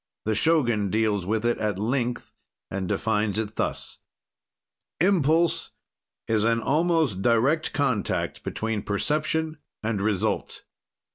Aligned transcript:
The 0.25 0.33
Shogun 0.33 0.89
deals 0.89 1.27
with 1.27 1.45
it 1.45 1.59
at 1.59 1.77
length 1.77 2.33
and 2.71 2.89
defines 2.89 3.37
it 3.37 3.55
thus: 3.55 3.99
"Impulse 4.99 5.73
is 6.27 6.43
an 6.43 6.59
almost 6.59 7.21
direct 7.21 7.71
contact 7.71 8.41
between 8.41 8.81
perception 8.81 9.59
and 9.83 10.01
result. 10.01 10.63